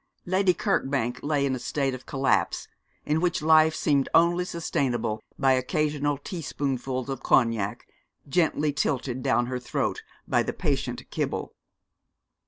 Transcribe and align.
Lady 0.25 0.51
Kirkbank 0.55 1.19
lay 1.21 1.45
in 1.45 1.53
a 1.53 1.59
state 1.59 1.93
of 1.93 2.07
collapse, 2.07 2.67
in 3.05 3.21
which 3.21 3.43
life 3.43 3.75
seemed 3.75 4.09
only 4.15 4.43
sustainable 4.43 5.21
by 5.37 5.51
occasional 5.53 6.17
teaspoonfuls 6.17 7.07
of 7.07 7.21
cognac 7.21 7.85
gently 8.27 8.73
tilted 8.73 9.21
down 9.21 9.45
her 9.45 9.59
throat 9.59 10.01
by 10.27 10.41
the 10.41 10.53
patient 10.53 11.07
Kibble. 11.11 11.53